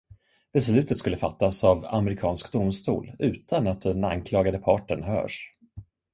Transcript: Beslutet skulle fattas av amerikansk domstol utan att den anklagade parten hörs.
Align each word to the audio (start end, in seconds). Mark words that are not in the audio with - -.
Beslutet 0.53 0.97
skulle 0.97 1.17
fattas 1.17 1.63
av 1.63 1.85
amerikansk 1.85 2.51
domstol 2.53 3.15
utan 3.19 3.67
att 3.67 3.81
den 3.81 4.03
anklagade 4.03 4.59
parten 4.59 5.03
hörs. 5.03 5.55